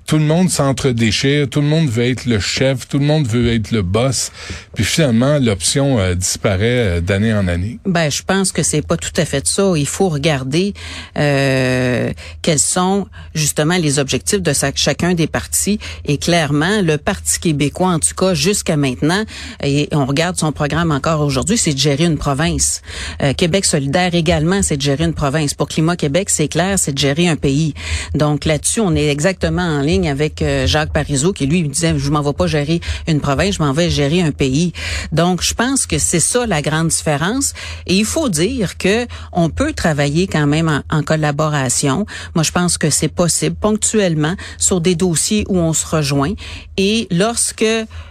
tout 0.08 0.16
le 0.16 0.24
monde 0.24 0.48
s'entre-déchire, 0.48 1.50
tout 1.50 1.60
le 1.60 1.66
monde 1.66 1.86
veut 1.90 2.08
être 2.08 2.24
le 2.24 2.40
chef, 2.40 2.88
tout 2.88 2.98
le 2.98 3.04
monde 3.04 3.28
veut 3.28 3.52
être 3.52 3.70
le 3.72 3.82
boss, 3.82 4.32
puis 4.74 4.82
finalement 4.82 5.38
l'option 5.38 5.98
euh, 5.98 6.14
disparaît 6.14 6.96
euh, 6.96 7.00
d'année 7.02 7.34
en 7.34 7.46
année. 7.46 7.78
Ben, 7.84 8.10
je 8.10 8.22
pense 8.22 8.50
que 8.50 8.62
c'est 8.62 8.80
pas 8.80 8.96
tout 8.96 9.12
à 9.18 9.26
fait 9.26 9.46
ça. 9.46 9.74
Il 9.76 9.86
faut 9.86 10.08
regarder 10.08 10.72
euh, 11.18 12.10
quels 12.40 12.58
sont 12.58 13.06
justement 13.34 13.76
les 13.76 13.98
objectifs 13.98 14.40
de 14.40 14.52
chacun 14.74 15.12
des 15.12 15.26
partis. 15.26 15.78
Et 16.06 16.16
clairement, 16.16 16.80
le 16.80 16.96
Parti 16.96 17.38
québécois, 17.38 17.88
en 17.88 17.98
tout 17.98 18.14
cas 18.16 18.32
jusqu'à 18.32 18.78
maintenant, 18.78 19.24
et 19.62 19.90
on 19.92 20.06
regarde 20.06 20.38
son 20.38 20.52
programme 20.52 20.90
encore 20.90 21.20
aujourd'hui, 21.20 21.58
c'est 21.58 21.74
de 21.74 21.78
gérer 21.78 22.04
une 22.04 22.16
province. 22.16 22.80
Euh, 23.22 23.34
Québec 23.34 23.66
solidaire 23.66 24.14
également, 24.14 24.62
c'est 24.62 24.78
de 24.78 24.82
gérer 24.82 25.04
une 25.04 25.12
province. 25.12 25.52
Pour 25.52 25.68
Climat 25.68 25.96
Québec, 25.96 26.30
c'est 26.30 26.48
clair, 26.48 26.78
c'est 26.78 26.92
de 26.92 26.98
gérer 26.98 27.28
un 27.28 27.36
pays. 27.36 27.74
Donc 28.14 28.46
là-dessus, 28.46 28.80
on 28.80 28.94
est 28.94 29.08
exactement 29.08 29.60
en 29.60 29.82
ligne 29.82 29.97
avec 30.06 30.42
euh, 30.42 30.66
Jacques 30.66 30.92
Parizeau 30.92 31.32
qui 31.32 31.46
lui 31.46 31.68
disait 31.68 31.94
je 31.98 32.10
m'en 32.10 32.22
vais 32.22 32.32
pas 32.32 32.46
gérer 32.46 32.80
une 33.06 33.20
province, 33.20 33.56
je 33.56 33.62
m'en 33.62 33.72
vais 33.72 33.90
gérer 33.90 34.22
un 34.22 34.32
pays. 34.32 34.72
Donc 35.12 35.42
je 35.42 35.54
pense 35.54 35.86
que 35.86 35.98
c'est 35.98 36.20
ça 36.20 36.46
la 36.46 36.62
grande 36.62 36.88
différence 36.88 37.54
et 37.86 37.94
il 37.96 38.04
faut 38.04 38.28
dire 38.28 38.78
que 38.78 39.06
on 39.32 39.50
peut 39.50 39.72
travailler 39.72 40.26
quand 40.26 40.46
même 40.46 40.82
en 40.90 41.02
collaboration. 41.02 42.06
Moi 42.34 42.44
je 42.44 42.52
pense 42.52 42.78
que 42.78 42.90
c'est 42.90 43.08
possible 43.08 43.56
ponctuellement 43.56 44.34
sur 44.58 44.80
des 44.80 44.94
dossiers 44.94 45.44
où 45.48 45.58
on 45.58 45.72
se 45.72 45.86
rejoint 45.86 46.34
et 46.76 47.08
lorsque 47.10 47.64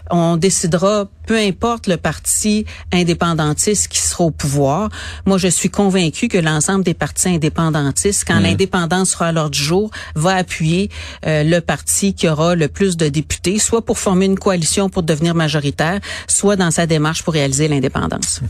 on 0.10 0.38
décidera 0.38 1.08
peu 1.28 1.38
importe 1.38 1.88
le 1.88 1.98
parti 1.98 2.66
indépendantiste 2.94 3.90
qui 3.90 4.00
sera 4.00 4.24
au 4.24 4.32
pouvoir. 4.32 4.90
Moi, 5.26 5.38
je 5.38 5.50
suis 5.50 5.70
convaincu 5.70 6.30
que 6.30 6.38
l'ensemble 6.38 6.84
des 6.84 6.94
partis 6.94 7.28
indépendantistes, 7.28 8.24
quand 8.26 8.40
mmh. 8.40 8.44
l'indépendance 8.44 9.10
sera 9.12 9.28
à 9.28 9.32
l'ordre 9.32 9.52
du 9.52 9.62
jour, 9.62 9.92
va 10.16 10.36
appuyer 10.36 10.90
euh, 11.26 11.44
le 11.44 11.60
parti 11.60 12.14
qui 12.14 12.30
aura 12.30 12.56
le 12.56 12.70
plus 12.70 12.96
de 12.96 13.10
députés, 13.10 13.60
soit 13.60 13.86
pour 13.86 14.00
former 14.00 14.26
une 14.26 14.40
coalition 14.40 14.90
pour 14.90 15.04
devenir 15.04 15.36
majoritaire, 15.36 16.00
soit 16.28 16.56
dans 16.56 16.72
sa 16.72 16.86
démarche 16.86 17.24
pour 17.24 17.34
réaliser 17.34 17.68
l'indépendance. 17.68 18.42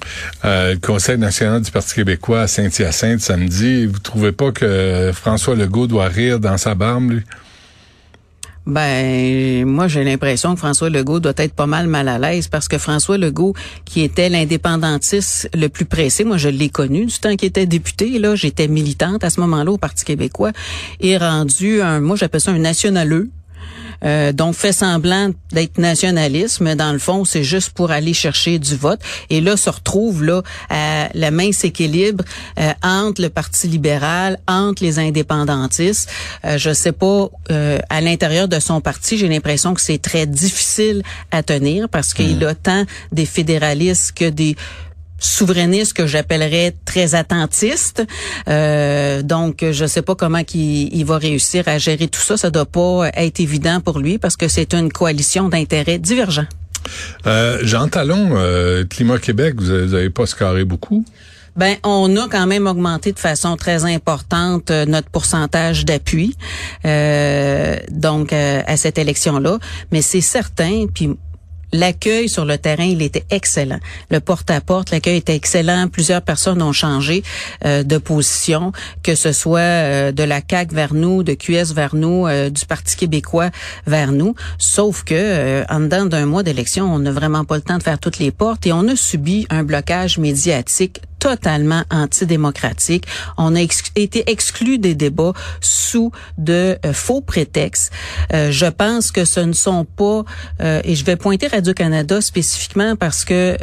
Euh, 0.45 0.73
le 0.73 0.79
Conseil 0.79 1.17
national 1.17 1.61
du 1.61 1.71
Parti 1.71 1.95
québécois 1.95 2.41
à 2.41 2.47
Saint-Hyacinthe 2.47 3.21
samedi, 3.21 3.87
vous 3.87 3.99
trouvez 3.99 4.31
pas 4.31 4.51
que 4.51 5.11
François 5.13 5.55
Legault 5.55 5.87
doit 5.87 6.07
rire 6.07 6.39
dans 6.39 6.57
sa 6.57 6.75
barbe, 6.75 7.09
lui? 7.09 7.23
Ben, 8.67 9.63
moi, 9.65 9.87
j'ai 9.87 10.03
l'impression 10.03 10.53
que 10.53 10.59
François 10.59 10.89
Legault 10.89 11.21
doit 11.21 11.33
être 11.37 11.53
pas 11.53 11.67
mal 11.67 11.87
mal 11.87 12.09
à 12.09 12.19
l'aise 12.19 12.49
parce 12.49 12.67
que 12.67 12.77
François 12.77 13.17
Legault, 13.17 13.53
qui 13.85 14.01
était 14.01 14.27
l'indépendantiste 14.27 15.49
le 15.53 15.69
plus 15.69 15.85
pressé, 15.85 16.25
moi, 16.25 16.35
je 16.35 16.49
l'ai 16.49 16.67
connu 16.67 17.05
du 17.05 17.17
temps 17.17 17.33
qu'il 17.37 17.47
était 17.47 17.65
député, 17.65 18.19
là, 18.19 18.35
j'étais 18.35 18.67
militante 18.67 19.23
à 19.23 19.29
ce 19.29 19.39
moment-là 19.39 19.71
au 19.71 19.77
Parti 19.77 20.03
québécois, 20.03 20.51
est 20.99 21.15
rendu 21.15 21.81
un, 21.81 22.01
moi, 22.01 22.17
j'appelle 22.17 22.41
ça 22.41 22.51
un 22.51 22.59
nationaleux. 22.59 23.29
Euh, 24.03 24.31
donc 24.31 24.55
fait 24.55 24.73
semblant 24.73 25.31
d'être 25.51 25.77
nationaliste, 25.77 26.61
mais 26.61 26.75
dans 26.75 26.91
le 26.91 26.99
fond, 26.99 27.25
c'est 27.25 27.43
juste 27.43 27.71
pour 27.71 27.91
aller 27.91 28.13
chercher 28.13 28.59
du 28.59 28.75
vote. 28.75 28.99
Et 29.29 29.41
là, 29.41 29.57
se 29.57 29.69
retrouve 29.69 30.23
là 30.23 30.41
à 30.69 31.09
la 31.13 31.31
mince 31.31 31.63
équilibre 31.63 32.23
euh, 32.59 32.71
entre 32.83 33.21
le 33.21 33.29
Parti 33.29 33.67
libéral, 33.67 34.39
entre 34.47 34.83
les 34.83 34.99
indépendantistes. 34.99 36.09
Euh, 36.45 36.57
je 36.57 36.73
sais 36.73 36.91
pas, 36.91 37.29
euh, 37.51 37.79
à 37.89 38.01
l'intérieur 38.01 38.47
de 38.47 38.59
son 38.59 38.81
parti, 38.81 39.17
j'ai 39.17 39.27
l'impression 39.27 39.73
que 39.73 39.81
c'est 39.81 40.01
très 40.01 40.25
difficile 40.25 41.03
à 41.31 41.43
tenir 41.43 41.89
parce 41.89 42.13
qu'il 42.13 42.39
mmh. 42.39 42.47
a 42.47 42.55
tant 42.55 42.85
des 43.11 43.25
fédéralistes 43.25 44.13
que 44.13 44.29
des 44.29 44.55
souverainiste 45.19 45.93
que 45.93 46.07
j'appellerais 46.07 46.75
très 46.85 47.15
attentiste. 47.15 48.03
Euh, 48.47 49.21
donc, 49.21 49.65
je 49.69 49.83
ne 49.83 49.87
sais 49.87 50.01
pas 50.01 50.15
comment 50.15 50.41
il, 50.53 50.93
il, 50.93 51.05
va 51.05 51.17
réussir 51.17 51.67
à 51.67 51.77
gérer 51.77 52.07
tout 52.07 52.21
ça. 52.21 52.37
Ça 52.37 52.49
doit 52.49 52.65
pas 52.65 53.09
être 53.13 53.39
évident 53.39 53.81
pour 53.81 53.99
lui 53.99 54.17
parce 54.17 54.37
que 54.37 54.47
c'est 54.47 54.73
une 54.73 54.91
coalition 54.91 55.49
d'intérêts 55.49 55.99
divergents. 55.99 56.47
Euh, 57.25 57.59
Jean 57.63 57.87
Talon, 57.87 58.29
euh, 58.33 58.85
Climat 58.85 59.19
Québec, 59.19 59.55
vous 59.57 59.71
n'avez 59.71 60.09
pas 60.09 60.25
scarré 60.25 60.63
beaucoup? 60.63 61.03
Ben, 61.57 61.75
on 61.83 62.15
a 62.17 62.27
quand 62.29 62.45
même 62.45 62.67
augmenté 62.67 63.11
de 63.11 63.19
façon 63.19 63.57
très 63.57 63.83
importante 63.83 64.69
euh, 64.69 64.85
notre 64.85 65.09
pourcentage 65.09 65.85
d'appui, 65.85 66.37
euh, 66.85 67.77
donc 67.89 68.31
euh, 68.31 68.61
à 68.67 68.77
cette 68.77 68.99
élection-là. 68.99 69.57
Mais 69.91 70.03
c'est 70.03 70.21
certain, 70.21 70.85
puis 70.93 71.17
L'accueil 71.73 72.29
sur 72.29 72.45
le 72.45 72.57
terrain, 72.57 72.85
il 72.85 73.01
était 73.01 73.25
excellent. 73.29 73.79
Le 74.09 74.19
porte-à-porte, 74.19 74.91
l'accueil 74.91 75.17
était 75.17 75.35
excellent. 75.35 75.87
Plusieurs 75.89 76.21
personnes 76.21 76.61
ont 76.61 76.71
changé 76.71 77.23
euh, 77.65 77.83
de 77.83 77.97
position, 77.97 78.71
que 79.03 79.15
ce 79.15 79.33
soit 79.33 79.59
euh, 79.59 80.11
de 80.11 80.23
la 80.23 80.39
CAQ 80.47 80.73
vers 80.73 80.93
nous, 80.93 81.23
de 81.23 81.33
QS 81.33 81.73
vers 81.73 81.95
nous, 81.95 82.25
euh, 82.25 82.49
du 82.49 82.65
Parti 82.65 82.95
québécois 82.95 83.49
vers 83.85 84.11
nous. 84.11 84.33
Sauf 84.57 85.03
que 85.03 85.65
en 85.69 85.81
dedans 85.81 86.05
d'un 86.05 86.25
mois 86.25 86.43
d'élection, 86.43 86.93
on 86.93 86.99
n'a 86.99 87.11
vraiment 87.11 87.43
pas 87.43 87.55
le 87.55 87.61
temps 87.61 87.77
de 87.77 87.83
faire 87.83 87.99
toutes 87.99 88.19
les 88.19 88.31
portes 88.31 88.65
et 88.65 88.71
on 88.71 88.87
a 88.87 88.95
subi 88.95 89.45
un 89.49 89.63
blocage 89.63 90.17
médiatique 90.17 91.01
totalement 91.19 91.83
antidémocratique. 91.89 93.05
On 93.37 93.55
a 93.55 93.61
été 93.61 94.29
exclu 94.29 94.77
des 94.77 94.95
débats 94.95 95.33
sous 95.61 96.11
de 96.37 96.77
euh, 96.85 96.93
faux 96.93 97.21
prétextes. 97.21 97.91
Euh, 98.33 98.51
je 98.51 98.65
pense 98.65 99.11
que 99.11 99.25
ce 99.25 99.39
ne 99.39 99.53
sont 99.53 99.85
pas, 99.85 100.23
euh, 100.61 100.81
et 100.83 100.95
je 100.95 101.05
vais 101.05 101.15
pointer 101.15 101.47
Radio-Canada 101.47 102.21
spécifiquement 102.21 102.95
parce 102.95 103.25
que 103.25 103.57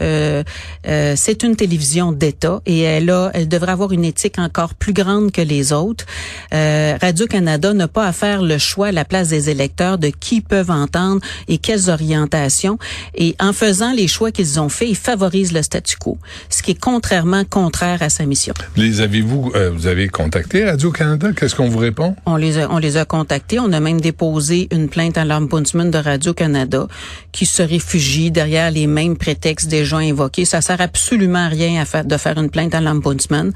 c'est 1.16 1.42
une 1.42 1.56
télévision 1.56 2.12
d'État 2.12 2.60
et 2.66 2.80
elle 2.80 3.10
a, 3.10 3.30
elle 3.34 3.48
devrait 3.48 3.72
avoir 3.72 3.92
une 3.92 4.04
éthique 4.04 4.38
encore 4.38 4.74
plus 4.74 4.92
grande 4.92 5.32
que 5.32 5.40
les 5.40 5.72
autres. 5.72 6.04
Radio-Canada 6.50 7.72
n'a 7.72 7.88
pas 7.88 8.06
à 8.06 8.12
faire 8.12 8.42
le 8.42 8.58
choix 8.58 8.88
à 8.88 8.92
la 8.92 9.04
place 9.04 9.28
des 9.28 9.50
électeurs 9.50 9.98
de 9.98 10.08
qui 10.08 10.40
peuvent 10.40 10.70
entendre 10.70 11.20
et 11.48 11.58
quelles 11.58 11.90
orientations. 11.90 12.78
Et 13.14 13.36
en 13.40 13.52
faisant 13.52 13.92
les 13.92 14.08
choix 14.08 14.30
qu'ils 14.30 14.60
ont 14.60 14.68
faits, 14.68 14.88
ils 14.88 14.96
favorisent 14.96 15.52
le 15.52 15.62
statu 15.62 15.96
quo, 15.96 16.18
ce 16.48 16.62
qui 16.62 16.72
est 16.72 16.80
contrairement 16.80 17.43
contraire 17.44 18.02
à 18.02 18.08
sa 18.08 18.26
mission. 18.26 18.54
Les 18.76 19.00
avez-vous, 19.00 19.52
euh, 19.54 19.70
vous 19.70 19.86
avez 19.86 20.08
contacté 20.08 20.64
Radio-Canada? 20.64 21.30
Qu'est-ce 21.36 21.54
qu'on 21.54 21.68
vous 21.68 21.78
répond? 21.78 22.16
On 22.26 22.36
les 22.36 22.58
a, 22.58 22.70
on 22.70 22.78
les 22.78 22.96
a 22.96 23.04
contactés. 23.04 23.58
On 23.58 23.72
a 23.72 23.80
même 23.80 24.00
déposé 24.00 24.68
une 24.72 24.88
plainte 24.88 25.18
à 25.18 25.24
l'Ombudsman 25.24 25.90
de 25.90 25.98
Radio-Canada 25.98 26.86
qui 27.32 27.46
se 27.46 27.62
réfugie 27.62 28.30
derrière 28.30 28.70
les 28.70 28.86
mêmes 28.86 29.16
prétextes 29.16 29.68
déjà 29.68 29.98
invoqués. 29.98 30.44
Ça 30.44 30.60
sert 30.60 30.80
absolument 30.80 31.46
à 31.46 31.48
rien 31.48 31.80
à 31.80 31.84
faire, 31.84 32.04
de 32.04 32.16
faire 32.16 32.38
une 32.38 32.50
plainte 32.50 32.74
à 32.74 32.80
l'Ombudsman. 32.80 33.52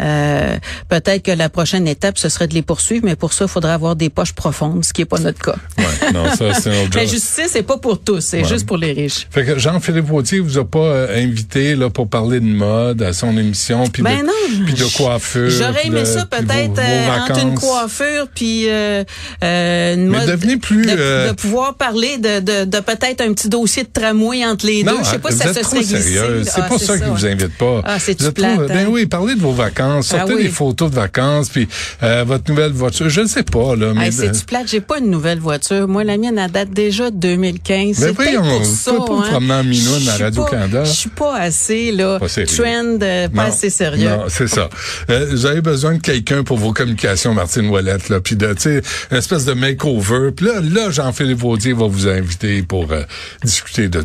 Euh, 0.00 0.56
peut-être 0.88 1.22
que 1.22 1.32
la 1.32 1.48
prochaine 1.48 1.86
étape, 1.88 2.18
ce 2.18 2.28
serait 2.28 2.48
de 2.48 2.54
les 2.54 2.62
poursuivre, 2.62 3.04
mais 3.04 3.16
pour 3.16 3.32
ça, 3.32 3.44
il 3.44 3.48
faudrait 3.48 3.72
avoir 3.72 3.96
des 3.96 4.10
poches 4.10 4.32
profondes, 4.32 4.84
ce 4.84 4.92
qui 4.92 5.02
n'est 5.02 5.06
pas 5.06 5.18
notre 5.18 5.40
cas. 5.40 5.56
Ouais, 5.78 6.12
non, 6.12 6.24
ça, 6.34 6.54
c'est 6.54 6.70
La 6.94 7.06
justice, 7.06 7.48
c'est 7.50 7.62
pas 7.62 7.78
pour 7.78 8.00
tous, 8.00 8.20
c'est 8.20 8.44
juste 8.44 8.66
pour 8.66 8.76
les 8.76 8.92
riches. 8.92 9.26
Fait 9.30 9.44
que 9.44 9.58
Jean-Philippe 9.58 10.10
Wautier 10.10 10.40
vous 10.40 10.58
a 10.58 10.64
pas 10.64 10.78
euh, 10.78 11.22
invité 11.22 11.74
là 11.74 11.90
pour 11.90 12.08
parler 12.08 12.40
de 12.40 12.46
mode 12.46 13.02
à 13.02 13.12
son 13.12 13.27
émission, 13.36 13.84
puis 13.88 14.02
ben 14.02 14.22
de, 14.22 14.64
puis 14.64 14.74
de 14.74 14.96
coiffure. 14.96 15.50
J'aurais 15.50 15.86
aimé 15.86 16.04
ça 16.04 16.24
peut-être 16.26 16.78
euh, 16.78 17.18
entre 17.18 17.40
une 17.40 17.54
coiffure 17.54 18.28
puis 18.34 18.68
euh, 18.68 19.04
euh, 19.42 19.94
une 19.94 20.08
Mais 20.08 20.56
plus 20.56 20.86
de, 20.86 20.96
euh, 20.98 21.28
de, 21.28 21.34
pouvoir 21.34 21.74
parler 21.74 22.18
de, 22.18 22.40
de, 22.40 22.64
de 22.64 22.80
peut-être 22.80 23.20
un 23.20 23.32
petit 23.32 23.48
dossier 23.48 23.84
de 23.84 23.88
tramway 23.88 24.44
entre 24.44 24.66
les 24.66 24.82
non, 24.82 24.92
deux. 24.92 24.98
Je 25.04 25.10
sais 25.10 25.18
pas 25.18 25.30
si 25.30 25.38
ça 25.38 25.54
se 25.54 25.62
serait 25.62 25.80
glissé. 25.80 26.18
C'est 26.44 26.60
ah, 26.60 26.62
pas 26.62 26.78
ça, 26.78 26.98
qui 26.98 27.08
vous 27.08 27.26
invite 27.26 27.56
pas. 27.56 27.82
Ah, 27.84 27.98
c'est 27.98 28.14
tu 28.14 28.30
plate. 28.32 28.68
Ben 28.68 28.76
hein? 28.76 28.86
oui, 28.90 29.06
parlez 29.06 29.34
de 29.34 29.40
vos 29.40 29.52
vacances, 29.52 30.08
sortez 30.08 30.32
ah, 30.32 30.36
oui. 30.36 30.44
des 30.44 30.48
photos 30.50 30.90
de 30.90 30.96
vacances, 30.96 31.48
puis 31.48 31.68
euh, 32.02 32.24
votre 32.26 32.50
nouvelle 32.50 32.72
voiture. 32.72 33.08
Je 33.08 33.20
ne 33.20 33.26
sais 33.26 33.42
pas 33.42 33.76
là. 33.76 33.92
Mais 33.94 34.10
c'est 34.10 34.30
du 34.30 34.44
plate? 34.44 34.68
J'ai 34.68 34.80
pas 34.80 34.98
une 34.98 35.10
nouvelle 35.10 35.38
voiture. 35.38 35.88
Moi, 35.88 36.04
la 36.04 36.16
mienne 36.16 36.38
elle 36.38 36.50
date 36.50 36.70
déjà 36.70 37.10
de 37.10 37.16
2015. 37.16 37.96
C'est 37.96 38.12
peut-être 38.14 38.42
pour 38.42 38.64
ça. 38.64 38.92
Pas 38.92 39.14
hein? 39.32 39.50
en 39.50 39.64
minoune 39.64 40.08
à 40.08 40.16
Radio 40.24 40.44
Canada. 40.44 40.84
Je 40.84 40.92
suis 40.92 41.10
pas 41.10 41.36
assez 41.36 41.92
là. 41.92 42.18
Trend, 42.18 42.98
pas 43.26 43.44
assez 43.44 43.70
sérieux. 43.70 44.08
Non, 44.08 44.24
c'est 44.28 44.48
ça. 44.48 44.68
Euh, 45.10 45.26
vous 45.30 45.46
avez 45.46 45.60
besoin 45.60 45.94
de 45.94 46.00
quelqu'un 46.00 46.44
pour 46.44 46.58
vos 46.58 46.72
communications, 46.72 47.34
Martine 47.34 47.68
Ouellette, 47.68 48.08
là, 48.08 48.20
puis 48.20 48.36
de, 48.36 48.52
tu 48.54 48.62
sais, 48.62 48.82
une 49.10 49.16
espèce 49.16 49.44
de 49.44 49.52
makeover. 49.52 50.30
Puis 50.30 50.46
là, 50.46 50.60
là, 50.60 50.90
Jean-Philippe 50.90 51.38
Vaudier 51.38 51.72
va 51.72 51.86
vous 51.86 52.08
inviter 52.08 52.62
pour 52.62 52.92
euh, 52.92 53.02
discuter 53.42 53.88
de 53.88 54.04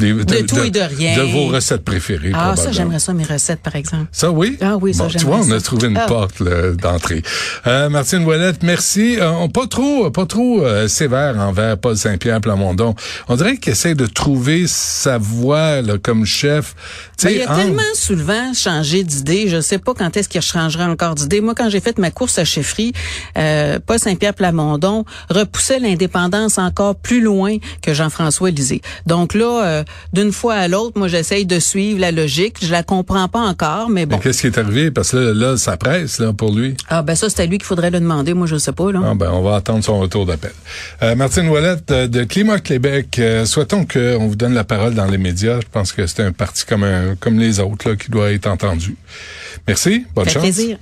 de, 0.00 0.22
de, 0.22 0.46
tout 0.46 0.58
et 0.58 0.70
de 0.70 0.80
rien. 0.80 1.16
De 1.16 1.22
vos 1.22 1.46
recettes 1.46 1.84
préférées. 1.84 2.32
Ah, 2.34 2.54
ça, 2.56 2.72
j'aimerais 2.72 2.98
ça, 2.98 3.12
mes 3.12 3.24
recettes, 3.24 3.60
par 3.60 3.76
exemple. 3.76 4.06
Ça, 4.12 4.30
oui? 4.30 4.56
Ah 4.60 4.76
oui, 4.76 4.94
ça, 4.94 5.04
bon, 5.04 5.10
Tu 5.10 5.24
vois, 5.24 5.40
on 5.40 5.50
a 5.50 5.60
trouvé 5.60 5.88
une 5.88 5.96
ah. 5.96 6.06
porte 6.06 6.42
d'entrée. 6.42 7.22
Euh, 7.66 7.88
Martine 7.88 8.24
Ouellette, 8.24 8.62
merci. 8.62 9.18
Euh, 9.20 9.48
pas 9.48 9.66
trop 9.66 10.10
pas 10.10 10.26
trop 10.26 10.62
euh, 10.62 10.88
sévère 10.88 11.36
envers 11.38 11.78
Paul 11.78 11.96
Saint-Pierre 11.96 12.40
Plamondon. 12.40 12.94
On 13.28 13.36
dirait 13.36 13.56
qu'il 13.56 13.72
essaie 13.72 13.94
de 13.94 14.06
trouver 14.06 14.66
sa 14.66 15.18
voie 15.18 15.82
là, 15.82 15.98
comme 15.98 16.24
chef. 16.24 16.74
Ben, 17.22 17.30
il 17.30 17.42
a 17.42 17.54
tellement 17.54 17.82
souvent 17.94 18.54
changé 18.54 19.04
d'idée. 19.04 19.48
Je 19.48 19.60
sais 19.60 19.78
pas 19.78 19.94
quand 19.94 20.16
est-ce 20.16 20.28
qu'il 20.28 20.40
changerait 20.40 20.84
encore 20.84 21.14
d'idée. 21.14 21.40
Moi, 21.40 21.54
quand 21.54 21.68
j'ai 21.68 21.80
fait 21.80 21.98
ma 21.98 22.10
course 22.10 22.38
à 22.38 22.44
chefferie, 22.44 22.92
euh, 23.36 23.78
Paul 23.84 23.98
Saint-Pierre 23.98 24.34
Plamondon 24.34 25.04
repoussait 25.28 25.78
l'indépendance 25.78 26.58
encore 26.58 26.96
plus 26.96 27.20
loin 27.20 27.56
que 27.82 27.94
Jean-François 27.94 28.50
Lisée. 28.50 28.80
Donc 29.06 29.34
là, 29.34 29.64
euh, 29.64 29.84
d'une 30.12 30.32
fois 30.32 30.54
à 30.54 30.68
l'autre, 30.68 30.98
moi, 30.98 31.08
j'essaye 31.08 31.46
de 31.46 31.58
suivre 31.58 32.00
la 32.00 32.10
logique. 32.12 32.56
Je 32.62 32.70
la 32.70 32.82
comprends 32.82 33.28
pas 33.28 33.40
encore, 33.40 33.88
mais 33.90 34.06
bon. 34.06 34.18
Qu'est-ce 34.18 34.40
qui 34.40 34.46
est 34.48 34.58
arrivé? 34.58 34.90
Parce 34.90 35.12
que 35.12 35.16
là, 35.16 35.32
là, 35.34 35.56
ça 35.56 35.76
presse, 35.76 36.18
là, 36.18 36.32
pour 36.32 36.52
lui. 36.52 36.76
Ah, 36.88 37.02
ben 37.02 37.14
ça, 37.14 37.28
c'est 37.30 37.42
à 37.42 37.46
lui 37.46 37.58
qu'il 37.58 37.66
faudrait 37.66 37.90
le 37.90 38.00
demander. 38.00 38.34
Moi, 38.34 38.46
je 38.46 38.56
sais 38.56 38.72
pas, 38.72 38.90
là. 38.92 39.00
Ah, 39.04 39.14
ben, 39.14 39.30
on 39.32 39.42
va 39.42 39.56
attendre 39.56 39.84
son 39.84 39.98
retour 40.00 40.26
d'appel. 40.26 40.52
Euh, 41.02 41.14
Martine 41.14 41.48
Ouellette, 41.48 41.90
euh, 41.90 42.08
de 42.08 42.24
Climat 42.24 42.58
Québec, 42.58 43.18
euh, 43.18 43.44
souhaitons 43.44 43.86
qu'on 43.86 44.26
vous 44.28 44.36
donne 44.36 44.54
la 44.54 44.64
parole 44.64 44.94
dans 44.94 45.06
les 45.06 45.18
médias. 45.18 45.60
Je 45.60 45.68
pense 45.70 45.92
que 45.92 46.06
c'est 46.06 46.22
un 46.22 46.32
parti 46.32 46.64
comme, 46.64 46.84
un, 46.84 47.14
comme 47.16 47.38
les 47.38 47.60
autres, 47.60 47.88
là, 47.88 47.96
qui 47.96 48.10
doit 48.10 48.32
être 48.32 48.46
entendu. 48.46 48.96
Merci. 49.66 50.06
Bonne 50.14 50.28
chance. 50.28 50.42
plaisir. 50.42 50.78